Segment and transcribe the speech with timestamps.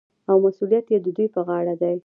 [0.29, 1.95] او مسوولیت یې د دوی په غاړه دی.